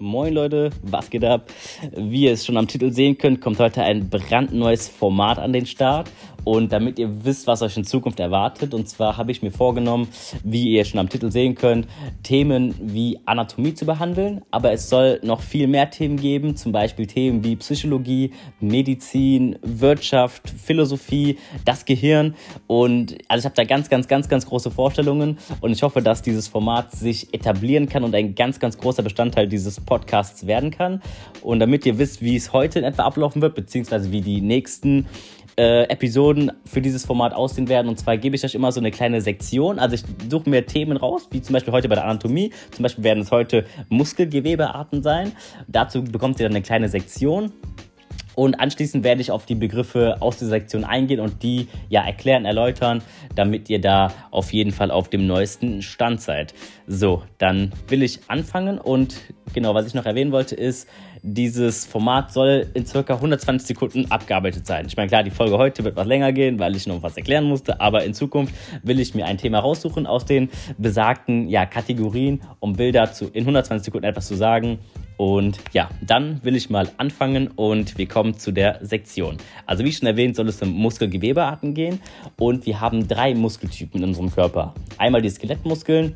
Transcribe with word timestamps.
Moin 0.00 0.32
Leute, 0.32 0.70
was 0.82 1.10
geht 1.10 1.24
ab? 1.24 1.50
Wie 1.96 2.24
ihr 2.24 2.32
es 2.32 2.46
schon 2.46 2.56
am 2.56 2.68
Titel 2.68 2.92
sehen 2.92 3.18
könnt, 3.18 3.40
kommt 3.40 3.58
heute 3.58 3.82
ein 3.82 4.08
brandneues 4.08 4.88
Format 4.88 5.38
an 5.38 5.52
den 5.52 5.66
Start. 5.66 6.08
Und 6.44 6.72
damit 6.72 6.98
ihr 6.98 7.24
wisst, 7.24 7.46
was 7.46 7.62
euch 7.62 7.76
in 7.76 7.84
Zukunft 7.84 8.20
erwartet, 8.20 8.72
und 8.72 8.88
zwar 8.88 9.16
habe 9.16 9.32
ich 9.32 9.42
mir 9.42 9.50
vorgenommen, 9.50 10.08
wie 10.42 10.70
ihr 10.70 10.84
schon 10.84 11.00
am 11.00 11.08
Titel 11.08 11.30
sehen 11.30 11.54
könnt, 11.54 11.86
Themen 12.22 12.74
wie 12.80 13.18
Anatomie 13.26 13.74
zu 13.74 13.84
behandeln. 13.84 14.42
Aber 14.50 14.72
es 14.72 14.88
soll 14.88 15.20
noch 15.22 15.42
viel 15.42 15.66
mehr 15.66 15.90
Themen 15.90 16.16
geben, 16.16 16.56
zum 16.56 16.72
Beispiel 16.72 17.06
Themen 17.06 17.44
wie 17.44 17.56
Psychologie, 17.56 18.32
Medizin, 18.60 19.58
Wirtschaft, 19.62 20.48
Philosophie, 20.48 21.38
das 21.64 21.84
Gehirn. 21.84 22.34
Und 22.66 23.18
also 23.28 23.42
ich 23.42 23.44
habe 23.44 23.56
da 23.56 23.64
ganz, 23.64 23.88
ganz, 23.90 24.08
ganz, 24.08 24.28
ganz 24.28 24.46
große 24.46 24.70
Vorstellungen. 24.70 25.38
Und 25.60 25.72
ich 25.72 25.82
hoffe, 25.82 26.02
dass 26.02 26.22
dieses 26.22 26.48
Format 26.48 26.92
sich 26.92 27.32
etablieren 27.34 27.88
kann 27.88 28.04
und 28.04 28.14
ein 28.14 28.34
ganz, 28.34 28.58
ganz 28.58 28.78
großer 28.78 29.02
Bestandteil 29.02 29.48
dieses 29.48 29.80
Podcasts 29.80 30.46
werden 30.46 30.70
kann. 30.70 31.02
Und 31.42 31.60
damit 31.60 31.84
ihr 31.86 31.98
wisst, 31.98 32.22
wie 32.22 32.36
es 32.36 32.52
heute 32.52 32.78
in 32.78 32.84
etwa 32.84 33.02
ablaufen 33.02 33.42
wird, 33.42 33.54
beziehungsweise 33.54 34.12
wie 34.12 34.20
die 34.20 34.40
nächsten 34.40 35.06
äh, 35.58 35.82
Episoden 35.88 36.52
für 36.64 36.80
dieses 36.80 37.04
Format 37.04 37.34
aussehen 37.34 37.68
werden. 37.68 37.88
Und 37.88 37.98
zwar 37.98 38.16
gebe 38.16 38.36
ich 38.36 38.44
euch 38.44 38.54
immer 38.54 38.70
so 38.70 38.80
eine 38.80 38.92
kleine 38.92 39.20
Sektion. 39.20 39.78
Also 39.78 39.96
ich 39.96 40.04
suche 40.30 40.48
mir 40.48 40.64
Themen 40.64 40.96
raus, 40.96 41.28
wie 41.32 41.42
zum 41.42 41.52
Beispiel 41.52 41.72
heute 41.72 41.88
bei 41.88 41.96
der 41.96 42.04
Anatomie. 42.04 42.52
Zum 42.70 42.84
Beispiel 42.84 43.02
werden 43.02 43.24
es 43.24 43.32
heute 43.32 43.66
Muskelgewebearten 43.88 45.02
sein. 45.02 45.32
Dazu 45.66 46.04
bekommt 46.04 46.38
ihr 46.38 46.46
dann 46.46 46.54
eine 46.54 46.62
kleine 46.62 46.88
Sektion. 46.88 47.52
Und 48.36 48.60
anschließend 48.60 49.02
werde 49.02 49.20
ich 49.20 49.32
auf 49.32 49.46
die 49.46 49.56
Begriffe 49.56 50.18
aus 50.20 50.38
der 50.38 50.46
Sektion 50.46 50.84
eingehen 50.84 51.18
und 51.18 51.42
die 51.42 51.66
ja 51.88 52.06
erklären, 52.06 52.44
erläutern, 52.44 53.02
damit 53.34 53.68
ihr 53.68 53.80
da 53.80 54.12
auf 54.30 54.52
jeden 54.52 54.70
Fall 54.70 54.92
auf 54.92 55.10
dem 55.10 55.26
neuesten 55.26 55.82
Stand 55.82 56.20
seid. 56.20 56.54
So, 56.86 57.24
dann 57.38 57.72
will 57.88 58.04
ich 58.04 58.20
anfangen 58.28 58.78
und 58.78 59.16
genau, 59.54 59.74
was 59.74 59.88
ich 59.88 59.94
noch 59.94 60.06
erwähnen 60.06 60.30
wollte, 60.30 60.54
ist, 60.54 60.88
dieses 61.22 61.86
Format 61.86 62.32
soll 62.32 62.66
in 62.74 62.86
circa 62.86 63.14
120 63.14 63.66
Sekunden 63.66 64.10
abgearbeitet 64.10 64.66
sein. 64.66 64.86
Ich 64.86 64.96
meine, 64.96 65.08
klar, 65.08 65.22
die 65.22 65.30
Folge 65.30 65.58
heute 65.58 65.84
wird 65.84 65.96
was 65.96 66.06
länger 66.06 66.32
gehen, 66.32 66.58
weil 66.58 66.76
ich 66.76 66.86
noch 66.86 67.02
was 67.02 67.16
erklären 67.16 67.44
musste, 67.44 67.80
aber 67.80 68.04
in 68.04 68.14
Zukunft 68.14 68.54
will 68.82 69.00
ich 69.00 69.14
mir 69.14 69.26
ein 69.26 69.38
Thema 69.38 69.60
raussuchen 69.60 70.06
aus 70.06 70.24
den 70.24 70.50
besagten 70.78 71.48
ja, 71.48 71.66
Kategorien, 71.66 72.42
um 72.60 72.74
Bilder 72.74 73.12
zu, 73.12 73.26
in 73.26 73.42
120 73.42 73.84
Sekunden 73.84 74.06
etwas 74.06 74.28
zu 74.28 74.36
sagen 74.36 74.78
und 75.18 75.58
ja, 75.72 75.90
dann 76.00 76.42
will 76.44 76.54
ich 76.54 76.70
mal 76.70 76.88
anfangen 76.96 77.48
und 77.48 77.98
wir 77.98 78.06
kommen 78.06 78.38
zu 78.38 78.52
der 78.52 78.78
Sektion. 78.82 79.36
Also 79.66 79.84
wie 79.84 79.92
schon 79.92 80.06
erwähnt, 80.06 80.36
soll 80.36 80.48
es 80.48 80.62
um 80.62 80.70
Muskelgewebearten 80.70 81.74
gehen 81.74 82.00
und 82.38 82.64
wir 82.66 82.80
haben 82.80 83.06
drei 83.06 83.34
Muskeltypen 83.34 84.00
in 84.00 84.10
unserem 84.10 84.30
Körper. 84.30 84.74
Einmal 84.96 85.20
die 85.20 85.30
Skelettmuskeln, 85.30 86.14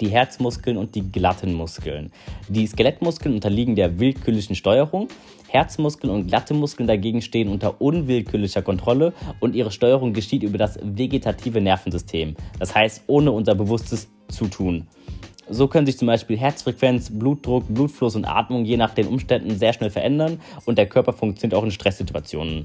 die 0.00 0.08
Herzmuskeln 0.08 0.76
und 0.76 0.94
die 0.94 1.10
glatten 1.10 1.54
Muskeln. 1.54 2.10
Die 2.48 2.66
Skelettmuskeln 2.66 3.34
unterliegen 3.34 3.76
der 3.76 3.98
willkürlichen 3.98 4.56
Steuerung. 4.56 5.08
Herzmuskeln 5.48 6.12
und 6.12 6.26
glatte 6.26 6.54
Muskeln 6.54 6.86
dagegen 6.86 7.22
stehen 7.22 7.48
unter 7.48 7.80
unwillkürlicher 7.80 8.62
Kontrolle 8.62 9.12
und 9.40 9.54
ihre 9.54 9.70
Steuerung 9.70 10.12
geschieht 10.12 10.42
über 10.42 10.58
das 10.58 10.78
vegetative 10.82 11.60
Nervensystem. 11.60 12.36
Das 12.58 12.74
heißt, 12.74 13.04
ohne 13.06 13.32
unser 13.32 13.54
bewusstes 13.54 14.08
Zutun. 14.28 14.86
So 15.48 15.68
können 15.68 15.86
sich 15.86 15.96
zum 15.96 16.06
Beispiel 16.06 16.36
Herzfrequenz, 16.36 17.08
Blutdruck, 17.16 17.64
Blutfluss 17.68 18.16
und 18.16 18.24
Atmung 18.24 18.64
je 18.64 18.76
nach 18.76 18.94
den 18.94 19.06
Umständen 19.06 19.56
sehr 19.56 19.72
schnell 19.72 19.90
verändern 19.90 20.40
und 20.64 20.76
der 20.76 20.86
Körper 20.86 21.12
funktioniert 21.12 21.56
auch 21.56 21.64
in 21.64 21.70
Stresssituationen. 21.70 22.64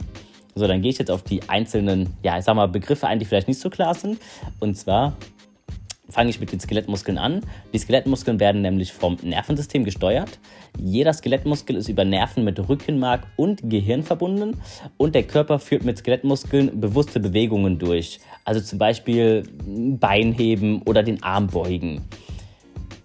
So, 0.55 0.67
dann 0.67 0.81
gehe 0.81 0.91
ich 0.91 0.97
jetzt 0.97 1.11
auf 1.11 1.23
die 1.23 1.47
einzelnen, 1.47 2.09
ja, 2.23 2.37
ich 2.37 2.43
sag 2.43 2.55
mal, 2.55 2.67
Begriffe 2.67 3.07
ein, 3.07 3.19
die 3.19 3.25
vielleicht 3.25 3.47
nicht 3.47 3.59
so 3.59 3.69
klar 3.69 3.93
sind. 3.93 4.19
Und 4.59 4.75
zwar 4.75 5.13
fange 6.11 6.29
ich 6.29 6.39
mit 6.39 6.51
den 6.51 6.59
Skelettmuskeln 6.59 7.17
an. 7.17 7.41
Die 7.73 7.79
Skelettmuskeln 7.79 8.39
werden 8.39 8.61
nämlich 8.61 8.93
vom 8.93 9.17
Nervensystem 9.21 9.83
gesteuert. 9.83 10.39
Jeder 10.79 11.13
Skelettmuskel 11.13 11.75
ist 11.75 11.89
über 11.89 12.05
Nerven 12.05 12.43
mit 12.43 12.59
Rückenmark 12.69 13.27
und 13.35 13.61
Gehirn 13.69 14.03
verbunden 14.03 14.61
und 14.97 15.15
der 15.15 15.23
Körper 15.23 15.59
führt 15.59 15.83
mit 15.83 15.97
Skelettmuskeln 15.97 16.79
bewusste 16.79 17.19
Bewegungen 17.19 17.79
durch. 17.79 18.19
Also 18.45 18.61
zum 18.61 18.79
Beispiel 18.79 19.43
Beinheben 19.65 20.81
oder 20.83 21.03
den 21.03 21.23
Arm 21.23 21.47
beugen 21.47 22.01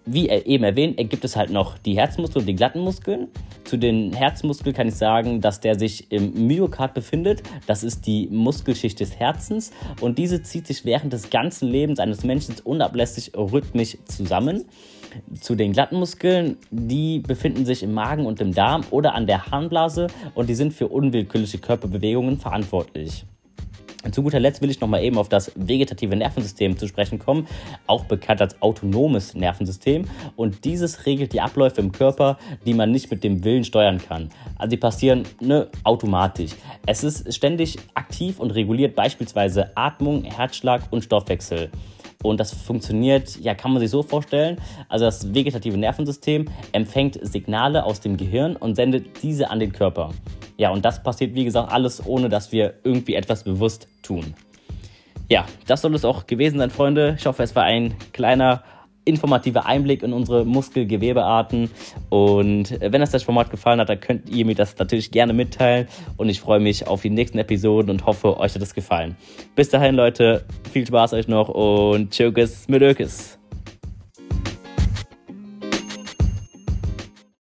wie 0.07 0.29
eben 0.29 0.65
erwähnt, 0.65 0.97
gibt 1.11 1.25
es 1.25 1.37
halt 1.37 1.51
noch 1.51 1.79
die 1.79 1.97
Herzmuskeln 1.97 2.43
und 2.43 2.47
die 2.47 2.55
glatten 2.55 2.81
Muskeln. 2.81 3.29
Zu 3.65 3.77
den 3.77 4.13
Herzmuskeln 4.13 4.75
kann 4.75 4.89
ich 4.89 4.95
sagen, 4.95 5.41
dass 5.41 5.61
der 5.61 5.79
sich 5.79 6.11
im 6.13 6.47
Myokard 6.47 6.95
befindet. 6.95 7.43
Das 7.67 7.83
ist 7.83 8.07
die 8.07 8.29
Muskelschicht 8.29 9.01
des 9.01 9.17
Herzens 9.17 9.73
und 10.01 10.19
diese 10.19 10.43
zieht 10.43 10.69
sich 10.69 10.85
während 10.85 11.13
des 11.13 11.31
ganzen 11.31 11.69
Lebens 11.69 11.99
eines 11.99 12.23
Menschen 12.23 12.55
unablässig 12.63 13.33
rhythmisch 13.37 13.99
zusammen. 14.07 14.65
Zu 15.41 15.55
den 15.55 15.73
glatten 15.73 15.99
Muskeln, 15.99 16.57
die 16.71 17.21
befinden 17.21 17.65
sich 17.65 17.83
im 17.83 17.93
Magen 17.93 18.27
und 18.27 18.41
im 18.41 18.53
Darm 18.55 18.85
oder 18.91 19.15
an 19.15 19.27
der 19.27 19.47
Harnblase 19.47 20.07
und 20.35 20.49
die 20.49 20.55
sind 20.55 20.73
für 20.73 20.89
unwillkürliche 20.89 21.59
Körperbewegungen 21.59 22.39
verantwortlich. 22.39 23.25
Zu 24.13 24.23
guter 24.23 24.41
Letzt 24.41 24.63
will 24.63 24.71
ich 24.71 24.81
nochmal 24.81 25.03
eben 25.03 25.19
auf 25.19 25.29
das 25.29 25.53
vegetative 25.55 26.17
Nervensystem 26.17 26.79
zu 26.79 26.87
sprechen 26.87 27.19
kommen, 27.19 27.47
auch 27.87 28.05
bekannt 28.05 28.41
als 28.41 28.61
autonomes 28.63 29.35
Nervensystem. 29.35 30.07
Und 30.37 30.65
dieses 30.65 31.07
regelt 31.07 31.33
die 31.33 31.41
Abläufe 31.41 31.81
im 31.81 31.93
Körper, 31.93 32.39
die 32.65 32.75
man 32.75 32.91
nicht 32.91 33.11
mit 33.11 33.25
dem 33.25 33.45
Willen 33.45 33.65
steuern 33.65 33.99
kann. 33.99 34.31
Also 34.57 34.71
die 34.71 34.77
passieren 34.77 35.25
ne, 35.41 35.69
automatisch. 35.85 36.53
Es 36.87 37.05
ist 37.05 37.35
ständig 37.35 37.79
aktiv 37.95 38.39
und 38.39 38.53
reguliert 38.53 38.95
beispielsweise 38.95 39.77
Atmung, 39.77 40.25
Herzschlag 40.25 40.83
und 40.91 41.03
Stoffwechsel. 41.03 41.71
Und 42.23 42.41
das 42.41 42.53
funktioniert, 42.53 43.39
ja, 43.41 43.55
kann 43.55 43.73
man 43.73 43.81
sich 43.81 43.91
so 43.91 44.03
vorstellen. 44.03 44.59
Also 44.89 45.05
das 45.05 45.35
vegetative 45.35 45.77
Nervensystem 45.77 46.47
empfängt 46.73 47.19
Signale 47.23 47.85
aus 47.85 48.01
dem 48.01 48.17
Gehirn 48.17 48.57
und 48.57 48.75
sendet 48.75 49.23
diese 49.23 49.51
an 49.51 49.61
den 49.61 49.73
Körper. 49.73 50.11
Ja, 50.57 50.71
und 50.71 50.85
das 50.85 51.03
passiert, 51.03 51.35
wie 51.35 51.45
gesagt, 51.45 51.71
alles 51.71 52.05
ohne, 52.07 52.29
dass 52.29 52.51
wir 52.51 52.75
irgendwie 52.83 53.15
etwas 53.15 53.45
bewusst 53.45 53.89
tun. 54.07 54.35
Ja, 55.29 55.45
das 55.67 55.83
soll 55.83 55.95
es 55.95 56.05
auch 56.05 56.27
gewesen 56.27 56.59
sein, 56.59 56.71
Freunde. 56.71 57.17
Ich 57.19 57.27
hoffe, 57.27 57.43
es 57.43 57.57
war 57.57 57.65
ein 57.65 57.95
kleiner 58.13 58.63
informativer 59.07 59.67
Einblick 59.67 60.03
in 60.03 60.13
unsere 60.13 60.45
Muskelgewebearten. 60.45 61.71
Und 62.11 62.79
wenn 62.81 63.03
euch 63.03 63.11
das 63.11 63.23
Format 63.23 63.51
gefallen 63.51 63.81
hat, 63.81 63.89
dann 63.89 64.01
könnt 64.01 64.29
ihr 64.29 64.45
mir 64.45 64.55
das 64.55 64.77
natürlich 64.79 65.11
gerne 65.11 65.33
mitteilen. 65.33 65.89
Und 66.17 66.29
ich 66.29 66.41
freue 66.41 66.61
mich 66.61 66.87
auf 66.87 67.03
die 67.03 67.11
nächsten 67.11 67.39
Episoden 67.39 67.91
und 67.91 68.05
hoffe, 68.05 68.39
euch 68.39 68.55
hat 68.55 68.63
es 68.63 68.75
gefallen. 68.75 69.17
Bis 69.55 69.71
dahin, 69.71 69.95
Leute, 69.95 70.45
viel 70.73 70.87
Spaß 70.87 71.15
euch 71.15 71.29
noch 71.29 71.49
und 71.49 72.11
tschüss 72.11 72.69
mit 72.69 72.83
Ökes. 72.83 73.39